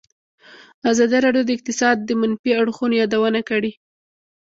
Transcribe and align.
ازادي 0.91 1.17
راډیو 1.25 1.43
د 1.45 1.49
اقتصاد 1.57 1.97
د 2.03 2.09
منفي 2.21 2.51
اړخونو 2.61 2.93
یادونه 3.01 3.39
کړې. 3.49 3.71